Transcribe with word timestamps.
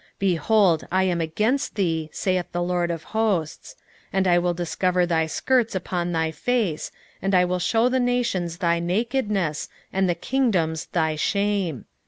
3:5 0.15 0.17
Behold, 0.17 0.87
I 0.91 1.03
am 1.03 1.21
against 1.21 1.75
thee, 1.75 2.09
saith 2.11 2.51
the 2.51 2.63
LORD 2.63 2.89
of 2.89 3.03
hosts; 3.13 3.75
and 4.11 4.27
I 4.27 4.39
will 4.39 4.55
discover 4.55 5.05
thy 5.05 5.27
skirts 5.27 5.75
upon 5.75 6.11
thy 6.11 6.31
face, 6.31 6.91
and 7.21 7.35
I 7.35 7.45
will 7.45 7.59
shew 7.59 7.87
the 7.87 7.99
nations 7.99 8.57
thy 8.57 8.79
nakedness, 8.79 9.69
and 9.93 10.09
the 10.09 10.15
kingdoms 10.15 10.87
thy 10.87 11.17
shame. 11.17 11.85